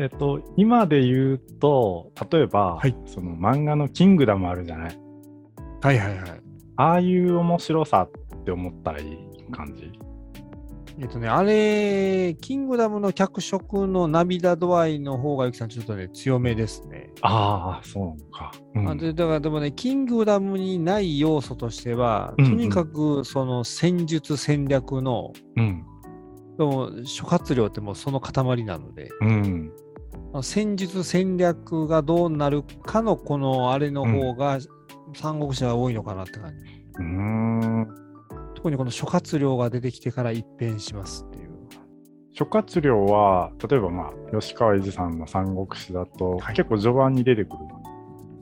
[0.00, 4.98] えっと、今で言うと、例えば、はいその漫画のキングダムあるじゃない？
[5.82, 6.40] はいはいはい。
[6.76, 8.08] ああいう面白さ
[8.38, 9.18] って思ったらいい
[9.50, 9.90] 感じ？
[11.00, 17.10] えっとね、あれ、キングダムの脚色の涙度合いの方が、ゆきさん、ちょっとね、強めですね。
[17.20, 18.52] ああ、そうなのか。
[18.74, 25.84] うんあでだからでもね、キングダムにない要素としては、うんうんとにかくその戦術戦略の、うん。
[26.56, 29.72] でも諸葛亮ってもうその塊なので、うん。
[30.42, 34.58] 戦術戦略がどうなるかのこのあれの方が、
[35.14, 36.64] 三国志は多いのかなって感じ。
[36.98, 37.86] うーん。
[38.54, 41.50] 特にこの諸葛亮が出てきてから一変しますっていう。
[42.32, 47.56] 諸葛亮は、例えばまあ、吉川英治さんの三国志だと、はい結構序盤に出てくる。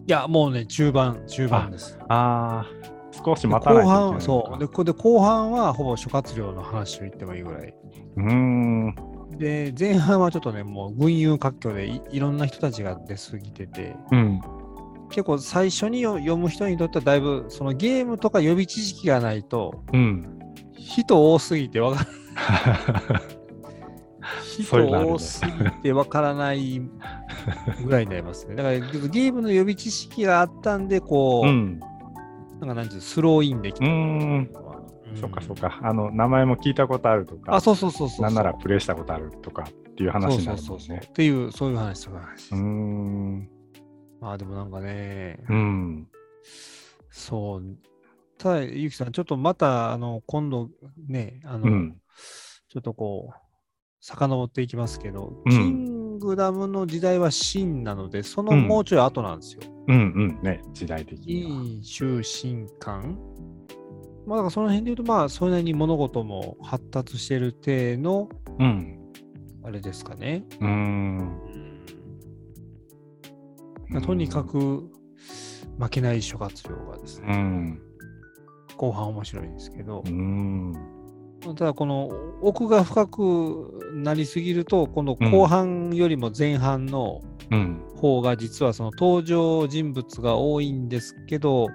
[0.08, 1.98] いや、もうね、中盤、中盤です。
[2.08, 2.66] ああ、
[3.12, 4.58] 少しで待たない後半、そう。
[4.58, 7.74] で、これで後半はほぼ諸葛亮の話を言ってもいいぐらい。
[8.16, 9.15] うーん。
[9.38, 14.40] で、前半はちょっとね、もう群雄割拠でいいろんな人たちが出過ぎてて、うん。
[15.10, 20.38] 結構最初によ読む人にとってはだいぶ、そのゲームとか予備知識がないと、うん。
[20.76, 22.06] 人多すぎてわか
[23.10, 23.20] ら
[24.64, 26.80] そうい人多すぎてわからない
[27.84, 28.56] ぐらいになりますね。
[28.56, 31.80] だからゲームの予備知識があったんで、こう、うん。
[32.60, 33.86] なんかなんていうのスローインできた。
[35.16, 35.78] そっかそっか。
[35.82, 38.22] あの、名前も聞いたことあるとか、あ、そうそうそうそう。
[38.22, 40.88] なんならプレイしたことあるとかっていう話になるそうそうそうそう。
[40.88, 41.12] もんねっ。
[41.12, 42.52] ていう、そういう話、そういう話。
[42.52, 43.50] うーん。
[44.20, 46.08] まあでもなんかね、うん。
[47.10, 47.76] そう。
[48.38, 50.70] ただ、ゆきさん、ちょっとまた、あの、今度
[51.08, 51.96] ね、あの、うん。
[52.68, 53.46] ちょっとこう、
[54.00, 59.62] 遡っていきますけど、うんキングダムの時代は秦なので、そのうんもうちょい後なんですよ。
[59.88, 60.00] うんう
[60.32, 60.42] ん。
[60.42, 61.58] ね、時代的には。
[61.58, 63.16] 陰、周、秦、漢。
[64.26, 68.28] まあ、だからその辺で言うと、まあ、それなりに物事も発達してる体の、
[68.58, 68.98] うん。
[69.62, 70.44] あれですかね。
[70.60, 71.40] うーん。
[73.88, 74.90] まあとにかく、
[75.78, 77.80] 負けない諸葛亮がですうね、ん。
[78.76, 80.72] 後半面白いんですけどう、ん。
[81.56, 82.10] ただこの
[82.42, 87.20] 奥が深くなりすぎると、今度後半よりも前半の
[87.50, 87.80] うん。
[87.96, 91.68] 方が実はその登場人物が多いんですけど、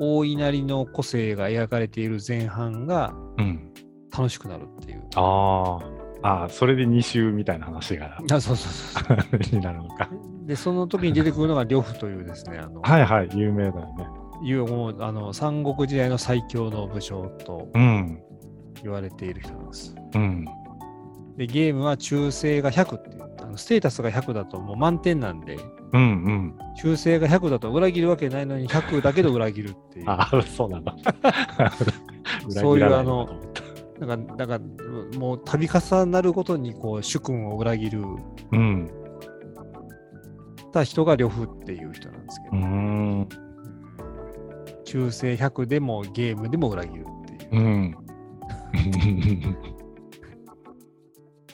[0.00, 3.70] 大いなりの個性が描かれている前半がうん。
[4.12, 5.04] 楽しくなるっていう。
[5.14, 6.00] ああ。
[6.22, 10.08] ああ、それで2週みたいな話が あそうそうそうそになるのか。
[10.44, 10.46] う。
[10.46, 14.06] で、その時に出てくるのが呂布というですね、あの、 はいはい、有名だよね。
[14.42, 18.20] いうもうあの三国時代の最強の武将とうん。
[18.82, 19.94] 言われている人なんです。
[20.14, 20.44] うん。
[21.36, 25.58] で、ゲームは忠誠が100っていう、あのステータスが100だともう満点なんで、
[25.92, 26.54] うんうん。
[26.56, 30.04] が100だと裏切るわけないのに100だけど裏切るっていう。
[30.08, 30.96] あ あ、そうなんだ。
[32.48, 33.28] そういうあの
[33.98, 38.02] なんか、なんかもう度重なるごとにこう主君を裏切る
[38.52, 38.90] うん。
[40.72, 43.28] た人が呂布っていう人なんですけど、うーん。
[44.84, 47.50] 忠誠100でもゲームでも裏切るっていう。
[47.52, 47.96] うん。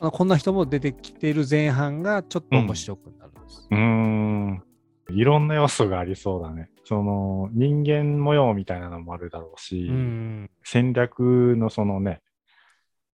[0.13, 3.26] こんな人も出てきている前半がちょっと面白くな。
[3.71, 4.63] うーん。
[5.11, 6.69] いろんな要素がありそうだね。
[6.85, 10.51] その人間模様みたいなのもあるだろうし、うん。
[10.65, 12.23] 戦略のそのね、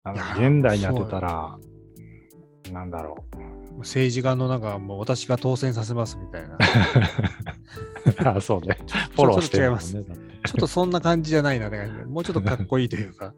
[0.04, 1.58] あの現代に当てたら、
[2.72, 3.24] なんだろ
[3.78, 6.56] 政治家のなんかもう私が当選させますみたいな。
[8.34, 8.36] う。
[8.36, 8.76] あそうね。
[9.14, 9.78] フォローしてるね。
[10.44, 13.34] ちょっとそんな感じじゃないなって感じで、もうちょっとかっこいいというか。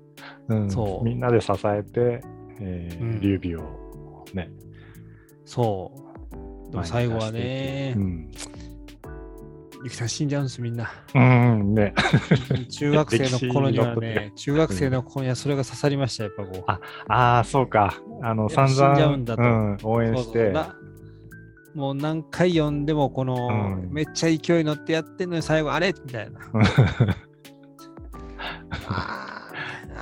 [0.49, 2.23] うんそうみんなで支えて、
[2.61, 4.51] えーうん劉備をね、
[5.45, 6.10] そう。
[6.71, 8.31] でも最後はねう、ん。
[9.83, 10.91] ゆきさん死んじゃうんです、みんな。
[11.15, 11.95] うん、ね。
[12.71, 16.65] 中学生の頃にはね、 中学生の頃にはそれが刺さりました、やっぱこう。
[16.67, 17.95] あああ、そうか。
[18.23, 20.45] あの、散死んじゃ々、うんだとうん、応援して。
[20.45, 20.77] そうな
[21.75, 26.41] もう何回読んでも、この、うんめっちゃ勢い乗ってやってんのに最後、あれみたいな。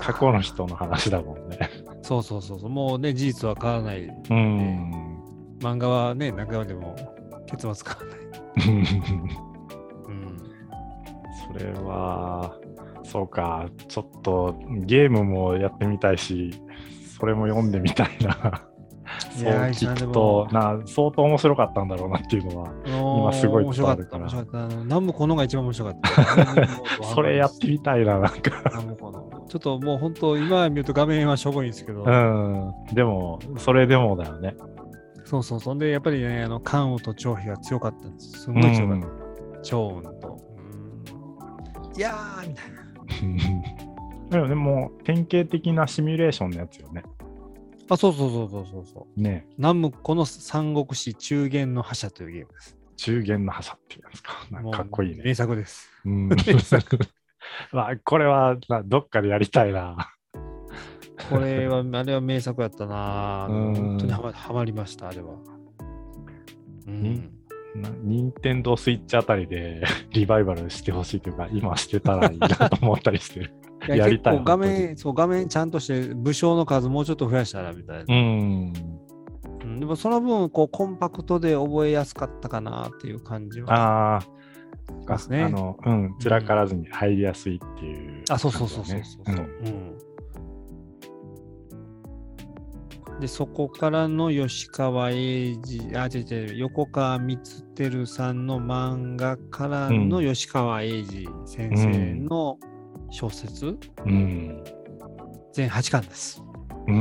[0.00, 1.70] 過去の人の話だもんね。
[2.02, 2.70] そうそうそうそう。
[2.70, 4.04] もうね、事実は変わらない。
[4.30, 5.07] うん。
[5.60, 6.96] 漫画はね、何回までも
[7.46, 8.78] 結末変わらない。
[10.08, 10.38] うん。
[11.52, 12.56] それは、
[13.04, 13.66] そうか。
[13.88, 14.54] ちょっと
[14.84, 16.52] ゲームもやってみたいし、
[17.18, 18.68] それも読んでみたいな。
[19.30, 24.02] そう聞くとな、相当面白かったんだろうなっていうのは、今すごい面白かった。
[24.02, 24.64] 伝わるから面白かった。
[24.64, 26.66] あの南部このが一番面白かった。
[27.14, 28.72] それやってみたいな、なんか。
[29.48, 32.72] ちょっともう本当、今見ると画面はしょぼいんですけど、うん。
[32.92, 34.54] でも、それでもだよね。
[35.28, 35.78] そうそうそう。
[35.78, 38.44] で、やっぱりね、あの関羽と張飛が強かったんです。
[38.44, 39.08] すんごい強かった。
[39.62, 40.28] 張雲と。
[40.32, 42.78] うんいやーみたいな。
[44.30, 47.02] でもね、もう典型的なシミュレーションのやつよね。
[47.90, 49.20] あ、そうそうそうそうそうそう。
[49.20, 49.46] ね。
[49.58, 52.78] 南ムこの三国志中元の覇者というゲームです。
[52.96, 54.32] 中元の覇者っていうんですか。
[54.50, 55.24] なんかかっこいいね。
[55.24, 55.90] 名作です。
[56.06, 56.28] うん。
[57.72, 60.14] まあ、これはなどっかでやりたいな。
[61.30, 65.34] これは、 あれは名作やったな本当にはまはまりました、あれは。
[66.86, 67.30] うん。
[67.76, 73.52] な任天堂スイッチあたりで リバイバルしてほしいというか、今してたらいいなと思ったりしてる。
[73.86, 78.04] いややりたい画面、そう、画面ちゃんとして、武将の数もうちょっと増やしたらみたいな。
[78.08, 78.72] うん。
[79.62, 83.72] うんでもその分、こう、コンパクトで覚えやすかったかなっていう感じは。
[83.72, 84.22] ああ。
[85.06, 89.87] ますねあの、うん、辛からずに入りやすいっていう、あ、そうそうそうそうそうそう、んうん
[93.20, 97.38] で、そこからの吉川英治、あ、違う違う、横川光
[97.74, 102.58] 輝さんの漫画からの吉川英治先生の
[103.10, 104.62] 小説、うん。
[105.52, 106.42] 全8巻です。
[106.86, 106.96] うん。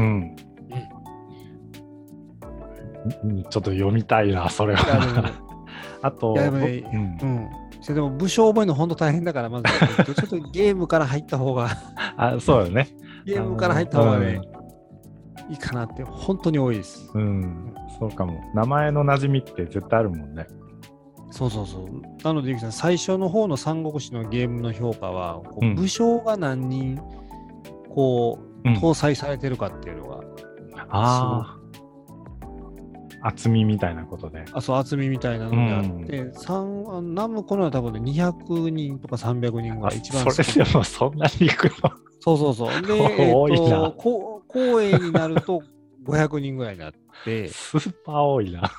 [3.24, 5.31] うんちょっと読みたいな、それは。
[6.02, 7.50] あと、ねうんうん。
[7.81, 9.66] それでも武将覚えるの本当大変だから、まず、
[10.04, 11.69] ちょっとゲームから入った方が、
[12.18, 12.90] あそうよね。
[13.25, 14.42] ゲームから入った方がね、
[15.50, 17.10] いいかなって、本当に多いです。
[17.14, 18.40] うん、うん、そうかも。
[18.54, 20.48] 名前の馴染みって絶対あるもんね。
[21.32, 22.24] そうそうそう。
[22.24, 27.00] なので、ゆきさん、最初の方の三国志のゲームの評価は、こううん武将が何人、
[27.90, 30.22] こう、うん搭載されてるかっていうのが、
[30.90, 31.58] あ
[33.22, 33.28] あ。
[33.28, 34.46] 厚みみたいなことで。
[34.52, 41.92] あ、そう、厚みみたいなのがあって、三あナムコのは多分ね、200人とか300人ぐあらい、一番それでもそんなにいくの？
[42.20, 42.82] そうそうそう。
[42.82, 42.94] で、
[43.30, 45.64] え 多いなっと、こう公営になると
[46.06, 46.94] 500人ぐらいになっ
[47.26, 48.72] て、 スーパー多いな。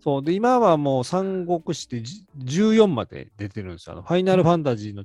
[0.00, 0.22] そう。
[0.24, 3.94] で、今はもう三国志ってじ14まで出てるんですよ。
[3.94, 5.04] あのファイナルファンタジーの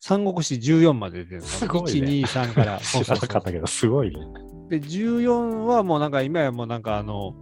[0.00, 2.78] 三国志14まで出てるんですすごいね1、2、3から。
[2.80, 4.16] そう知そうそうらなかったけど、すごいね。
[4.68, 7.34] で、14はもうなんか今やもうなんかあの、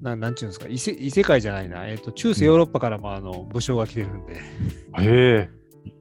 [0.00, 0.66] ななんちゅうんですか？
[0.68, 4.40] 異世、異世界じゃないな、えっ、と、中世ヨーロッパからもあの武将が来てるんで、いへ
[5.02, 5.50] え。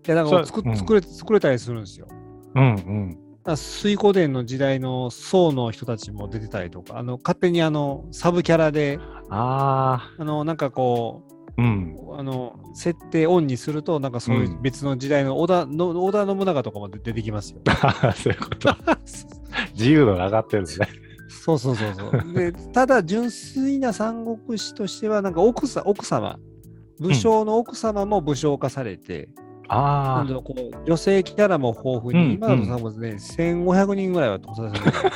[0.06, 2.08] や、なんか作作れ作れたりするんですよ。
[2.56, 3.18] うんうん。
[3.57, 9.00] 水古伝の時代の宋の人たちも出てたりとか、あの勝手にあのサブキャラで、
[9.30, 11.96] ああのなんかこあ、うん。
[11.98, 17.60] う、あの設定オンにすると、なんかそういう別の時代の織田,の、織田信長とかも出出てきますよ。
[18.16, 18.75] そういうこと。
[19.74, 20.88] 自由度が上がってるんですね。
[21.30, 22.34] そうそうそうそう。
[22.34, 26.40] で、ただ純粋な三国志としては、なんか奥さ奥様、
[27.00, 35.12] 武将の奥様も武将化されて、なあんだろうこう女性キャラも豊富に、うん今だと多分ね、1500人ぐらいは搭載されてる。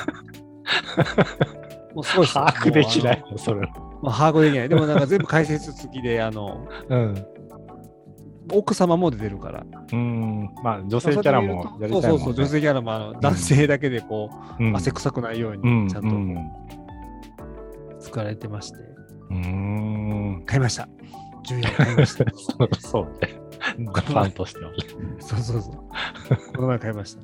[1.96, 3.62] もうすごい把握できなもいの、それ。
[4.02, 4.70] まあ、把握できない。
[4.70, 7.26] でもなんか全部解説付きで、あの、うん。
[8.52, 9.64] 奥様も出てるから。
[9.92, 10.50] うん。
[10.64, 12.02] まあ、女性キャラもやりたいね。
[12.02, 14.30] そうそうそう、女性キャラもあの男性だけでこ
[14.60, 16.36] う、うん汗臭くないよううんにちゃんうん
[18.00, 18.78] と作られてまして、
[19.30, 20.44] うん。
[20.46, 20.88] 買いました。
[21.48, 22.26] 14買いました。
[22.80, 23.43] そうね。
[23.78, 24.78] ファンとしてはね。
[25.20, 25.74] そうそうそう。
[26.56, 27.24] この前買いました。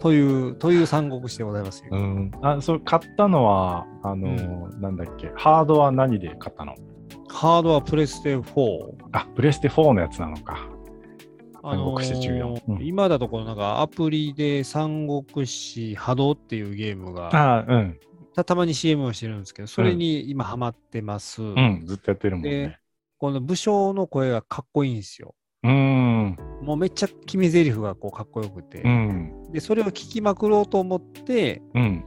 [0.00, 1.88] という、という三国志でございますよ。
[1.92, 2.30] うん。
[2.42, 6.74] あ、それ買ったのは、あの、なんだっけ、ハードは何で買ったの？
[7.28, 8.94] ハードはプレステ4。
[9.12, 10.68] あ、プレステ4のやつなのか。
[11.62, 17.98] あのー三国志14うん今だとこのなんかアプリで三国志波動っていうゲームがあうん。
[18.34, 21.40] たたまに CM をしてるんですけど、それに今ハマってます。
[21.40, 22.80] うん、ずっとやってるもんね。
[23.24, 25.34] この武将の声がかっこいいんですよ。
[25.62, 26.36] うん。
[26.60, 29.50] もうめっちゃ決め台詞がこうかっこよくて、うん。
[29.50, 32.04] で、それを聞きまくろうと思って、うん。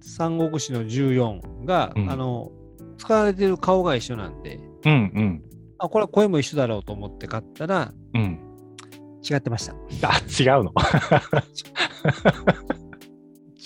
[0.00, 2.50] 三国志の14が、うんあの、
[2.98, 4.92] 使われてる顔が一緒なんで、うん。
[4.92, 5.44] うん。
[5.78, 8.40] あ、これは声も一緒だろうと思って買ったら、うん。
[9.22, 9.76] 違ってました。
[10.08, 10.72] あ、違うの？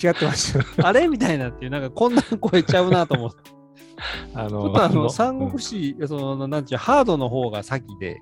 [0.03, 0.87] 違ってました。
[0.87, 1.07] あれ？
[1.07, 3.55] みたいなっていう、なんかこんな声ちゃうなと思って。
[4.33, 8.19] あちょっとあの、の三国志、その、なんていう、ハードの方が先で、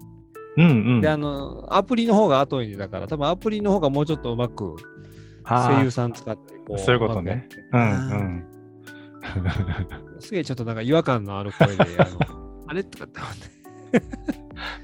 [0.58, 1.02] うんうん。
[1.02, 4.76] で、あの、アプリの方が後にだから、多分アプリの方がもうちょっとうまく
[5.44, 7.48] 声優さん使って、こそういうことね。
[7.72, 8.46] うんうまん。
[10.20, 12.20] すげえちょっとなんか違和感のある声で、あの、
[12.68, 12.84] あれ？
[12.84, 13.54] とかって思って。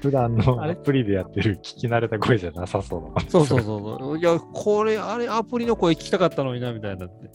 [0.02, 0.72] 普段のあれ？
[0.72, 3.28] アプリでやってる聞き慣れた声じゃなさそうだ。
[3.28, 4.18] そうそうそうそう。
[4.18, 7.26] いや、これ、あれ、アプリの声聞きたかったのにな、みたいになって。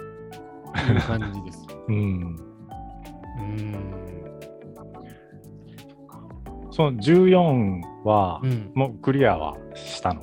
[0.91, 1.65] いう感じです。
[1.87, 2.54] うん。
[3.37, 3.95] うーん。
[6.71, 8.71] その14はう、ん。
[8.75, 10.21] もうクリアはしたの？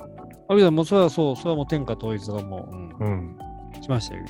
[0.49, 3.37] あ、いや、もうそれはそう、それはもう天下統一がもう、うんうん。
[3.81, 4.23] しましたよ。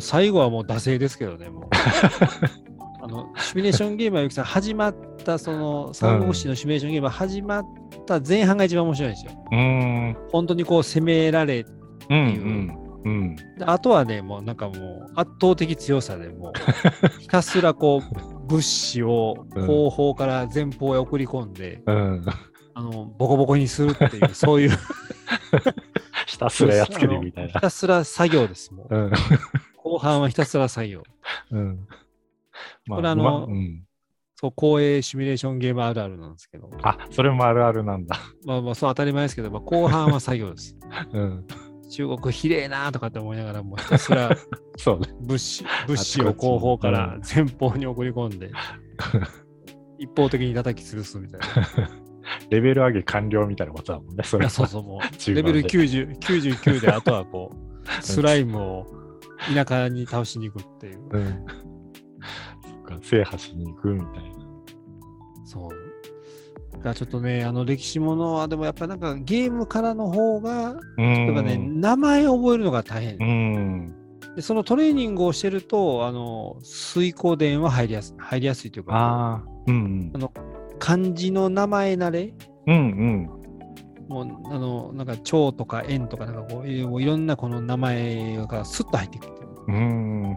[0.00, 1.64] 最後はもう惰性ですけどね、もう。
[3.02, 7.64] あの、シミュレーションゲームはゆきさん、始まった、その、三国志のシミュレーションゲームは始まっ
[8.04, 9.32] た前半が一番面白いんですよ。
[9.52, 9.58] うー
[10.10, 10.16] ん。
[10.32, 11.64] 本当にこう攻められ、
[12.10, 12.85] うんうん。
[13.06, 13.36] うん。
[13.36, 16.52] であとはね、もうなんかもう圧倒的強さでもう、
[17.22, 22.26] ひたすらこう、物資を後方から前方へ送り込んで、うん。
[22.74, 24.70] あのボコボコにするっていう、そういう
[26.26, 27.52] ひたすらやっつけるみたいな。
[27.52, 28.74] ひたすら作業です。
[28.74, 29.12] もううん。
[29.76, 31.02] 後半はひたすら作業。
[31.52, 31.86] うん。
[32.86, 33.48] まこれあの。
[34.34, 38.18] そう、公営シミュレーションゲームあるあるなんですけど、あ、それもあるあるなんだ。
[38.44, 40.76] まあまあそう当たり前ですけど、まあ、後半は作業です。
[41.14, 41.46] うん。
[41.88, 44.36] 中国ひれえなとかって思いながら、もうひたすら
[44.76, 45.08] そうね。
[45.20, 48.50] 物資物資を後方から前方に送り込んで、
[49.98, 51.46] 一方的に叩き潰すみたいな。
[52.50, 54.24] レベル上げ完了みたいなことだもんね。
[54.24, 58.86] それそうそう、もう、レベル90 99で、あとはこう、スライムを
[59.54, 61.08] 田舎に倒しに行くっていう。
[61.10, 61.44] うん。
[62.62, 64.36] そっか、制覇しに行くみたいな。
[65.44, 65.85] そう。
[66.86, 71.80] がちょっとね、あの歴史ものは、でもやっぱなんかゲームからの方が、うやっぱね、ん。
[71.80, 73.16] 名前を覚えるのが大変。
[73.18, 73.94] うん。
[74.36, 79.42] でそのトレーニングをしてると、あの、水光伝は入りやす入りやすいというか、ああ。
[79.66, 80.12] うん
[80.78, 82.34] 漢字の名前慣れ、
[82.66, 82.74] うん。
[82.74, 83.30] うん
[84.08, 89.32] もう、あの、なんか、蝶とか円とか、なんかこういろんなこの名前がスッと入ってくる。
[89.66, 89.74] うん。
[89.74, 89.78] う
[90.28, 90.32] ん。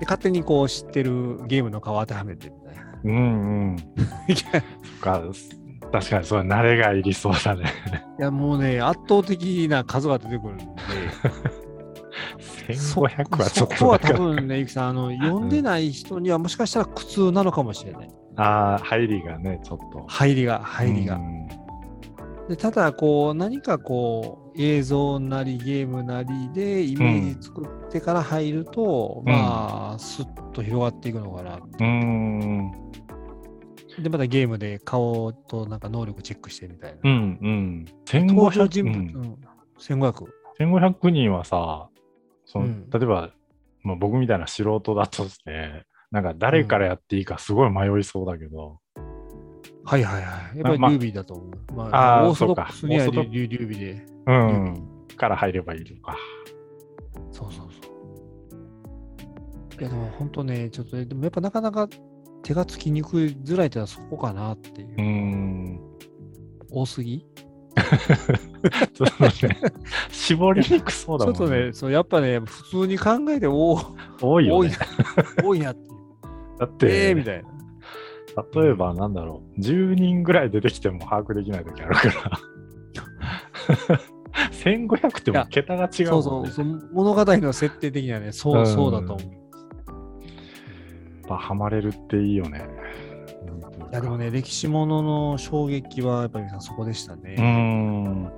[0.00, 2.82] で、勝手にこう知ってるゲームの顔当てはめてみたいな。
[3.04, 3.76] うんうん。
[5.92, 7.64] 確かにそれ慣れがいりそうだね。
[8.18, 10.64] いや、もうね、圧倒的な数が出てくるんで、
[12.74, 13.98] 1500はちょっそこは。
[13.98, 18.08] 多分ね、ゆきさん、あの、読んでない人にはもしかしたら苦痛なのかもしれない。
[18.36, 20.04] ああ、入りがね、ちょっと。
[20.08, 21.18] 入りが、入りがう。
[21.20, 21.46] ん
[22.48, 31.58] でただ、こう、何かこう、映像なりゲームなりでイメージ作ってから入ると、うんまあ、スッと広がっていくのかな。
[31.80, 32.72] うん。
[33.98, 36.98] で、またゲームで顔となんか能力チェックしてみたいな。
[37.02, 37.86] うんうん。
[38.26, 39.38] 登場人1500、物、うんうん、
[39.78, 40.26] 1500。
[40.58, 41.88] 1500人はさ、
[42.44, 43.30] そのうん例えば、
[43.82, 48.78] まあ、僕みたいな素人だとして、なんか誰からやっていいかすごい迷いそうだけど、
[49.84, 50.58] はいはいはい。
[50.58, 51.74] やっぱりまあルービーだと思う。
[51.74, 54.06] まあーオーソドックスにはそうかオーソドルルービーで。
[54.26, 56.16] うん、から入ればいいのか。
[57.30, 57.88] そうそうそ
[59.78, 59.80] う。
[59.80, 61.88] いやでも本当ね、ちょっとね、でもやっぱなかなか
[62.42, 64.94] 手がつきにくいづらいってのはそこかなっていう。
[64.98, 65.80] うん。
[66.70, 67.24] 多すぎ？
[68.94, 69.60] ちょっとね、
[70.10, 73.78] 絞りにくそうだもんちょっとね、そうやっぱね、普通に考えて多
[74.20, 74.76] 多いよね多いな。、
[75.44, 75.96] 多いなっていう。
[76.58, 77.50] だって、ええみたいな。
[78.62, 82.40] 例えばなんだろう、10人ぐらい出てきても把握できない時あるから。
[84.52, 86.40] 1500ってもう桁が違うそうそ。
[86.42, 89.45] うそう、物語の設定的にはね、そうう、んそうだと思う。
[91.26, 92.64] ぱハマれるっていいよね。
[93.92, 97.36] いやでもね、歴史ものの衝撃はやっぱりさそこでしたね。
[97.40, 98.30] ん。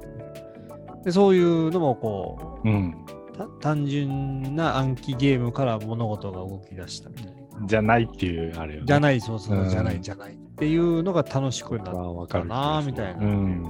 [1.04, 2.96] でそういうのもこうん。
[3.32, 7.66] う、た単純な暗記ゲームから物事が動き出したみたいな。
[7.66, 8.84] じゃないっていうあれよね。
[8.84, 8.86] い。
[8.86, 13.24] じゃない、そうそう、うんじゃない、じゃないっていうのが楽しくなっわかる気たな、みたいな。
[13.24, 13.64] うん。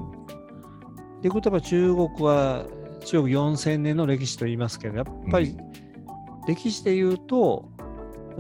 [1.23, 2.65] で、ことは中国は、
[3.05, 5.57] 中国4000年の歴史と言いますけど、やっぱり
[6.47, 7.71] 歴史で言うと、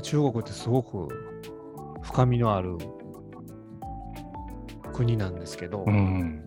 [0.02, 1.08] 中国ってすごく
[2.02, 2.78] 深みのある
[4.92, 6.44] 国なんですけど、うん。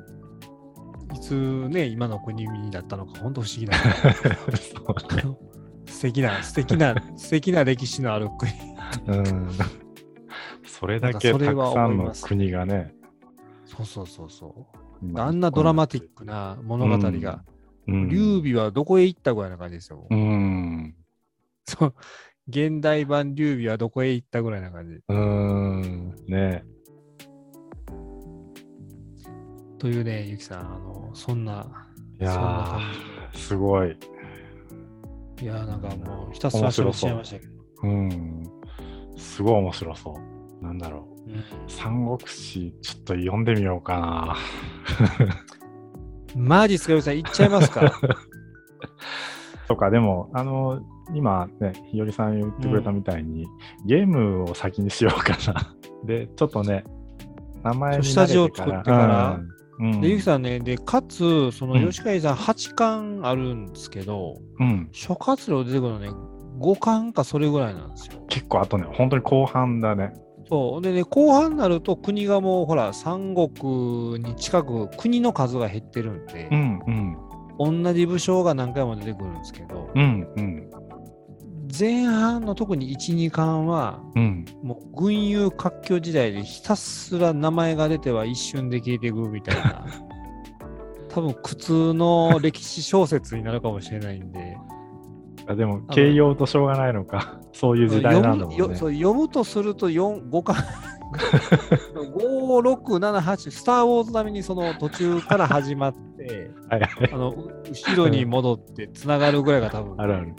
[1.13, 1.34] いつ
[1.70, 3.77] ね、今の国になったのか、本当不思議な。
[5.86, 8.51] 素敵な、素敵な、素敵な歴史のある国。
[9.08, 9.50] うん。
[10.65, 12.93] それだけたくさんの国がね。
[13.65, 15.05] そうそうそうそう。
[15.05, 17.43] 今あんなドラマティックな物語が、
[17.88, 18.10] うん。
[18.10, 20.08] 劉備はどこへ行ったぐらいな感じですよ。
[20.10, 20.96] うん。
[21.65, 21.96] そう。
[22.51, 25.00] 現代版劉備はどこへ行ったぐらいな感じ。
[25.08, 26.13] うん。
[26.27, 26.63] ね
[29.79, 31.65] というね、ゆきさん、あの、そんな、
[32.20, 32.77] いや
[33.34, 33.98] すごい。
[35.38, 35.46] じ。
[35.46, 37.53] いやー、なんかもう、ひたすら喋っちゃいましたけど。
[37.84, 38.43] うん。
[39.17, 40.20] すごい面白そ
[40.62, 40.63] う。
[40.63, 41.31] なんだろう。
[41.31, 44.36] うん三国志、ちょっと読んでみようかな。
[46.36, 47.81] マジっすか、ゆきさん、行っちゃいますか？
[49.71, 50.81] とか、でも、あの、
[51.13, 53.47] 今ね、ひよりさん言ってくれたみたいに、
[53.85, 55.75] ゲームを先にしようかな。
[56.03, 56.83] で、ちょっとね、
[57.63, 59.39] 名前に下地を慣れてから作ってから
[59.79, 66.09] うん、うんで、ゆきさんね、で、かつ、その、うん吉海さん8巻あるんですけど、うん、諸葛亮出てくるのね、
[66.59, 68.21] 5巻かそれぐらいなんですよ。
[68.27, 70.11] 結構あとね、本当に後半だね。
[70.49, 70.81] そう。
[70.81, 77.17] でね、後半になると国がもう、ほら、三国に近く国の数が減ってるんで、うん、うん、
[77.63, 80.69] 同じ武将が何回も出てくるんですけど、うん、うん、
[81.77, 84.45] 前半の特に1、2巻は、うん。
[84.63, 89.85] もう群雄割拠時代でひたすら名前が出ては一瞬で消えていくみたいな、
[91.09, 94.57] 多分苦痛の歴史小説になるかもしれないんで、
[95.47, 97.39] あでも、形容としょうがないのか。
[97.53, 98.57] そういう時代なんだもんね。
[98.57, 100.55] 読むよそう読むとすると4、5巻。
[101.95, 107.10] 5、6、7、8、スター・ウォーズ並みにその途中から始まって、はいはい。
[107.12, 107.31] あの
[107.70, 110.34] 後ろに戻ってつながるぐらいが多分、あるある。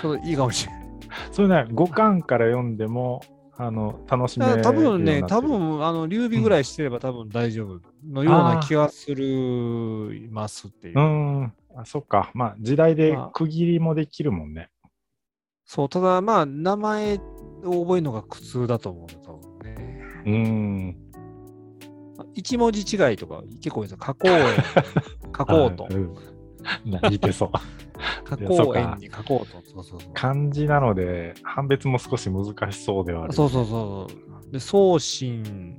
[0.00, 0.86] ちょうどいいかもしれない。
[1.32, 3.22] それね、5巻から読んでも、
[3.58, 10.94] あの、楽しめる多分ね、多分あの劉備ぐらいしてれば多分大丈夫のような気がするますっていう。
[10.94, 11.52] うーん。
[11.74, 12.30] あ、そっか。
[12.34, 14.70] まあ、時代でまあ区切りもできるもんね。
[15.64, 17.14] そう、ただまあ、名前
[17.64, 19.76] を覚えるのが苦痛だと思うんだと思うね。
[20.26, 21.05] うーん。
[22.34, 23.98] 一文字違いとか結構いいですよ。
[23.98, 24.56] 加工園、
[25.32, 25.94] 加工とあ。
[25.94, 26.14] うん
[26.84, 27.50] な似てそう。
[28.24, 29.46] 加 いやそう園に加工と。
[29.46, 30.10] そうそうそう。
[30.14, 33.32] 漢字なので、判別も少し難しそうではある。
[33.32, 34.08] そうそうそ
[34.48, 34.52] う。
[34.52, 35.76] で、送信、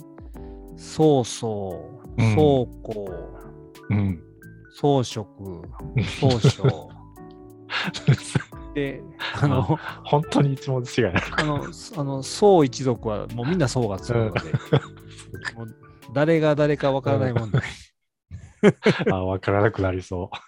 [0.78, 2.38] 曹操、うん倉
[2.84, 3.10] 庫、
[3.90, 4.24] うん。
[4.72, 5.26] 装飾、
[6.20, 6.98] 装飾。
[8.74, 9.02] で、
[9.42, 9.64] あの、
[10.06, 11.66] 本当に一文字違いあの、
[11.98, 14.40] あの、宋一族はもうみんな宋がつくので、
[16.14, 17.62] 誰が誰かわからない問題。
[19.12, 20.47] あ、わからなくなりそう